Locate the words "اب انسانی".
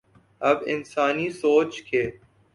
0.41-1.29